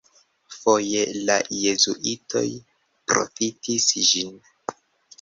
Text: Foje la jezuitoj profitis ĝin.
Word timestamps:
Foje 0.53 1.03
la 1.27 1.35
jezuitoj 1.59 2.45
profitis 3.13 3.89
ĝin. 4.11 4.39